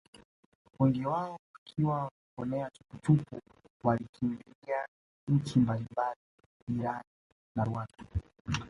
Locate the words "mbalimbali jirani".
5.59-7.03